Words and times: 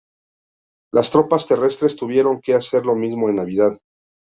Las 0.91 1.11
tropas 1.11 1.45
terrestres 1.47 1.95
tuvieron 1.95 2.41
que 2.41 2.55
hacer 2.55 2.87
lo 2.87 2.95
mismo 2.95 3.29
en 3.29 3.35
Navidad. 3.35 3.77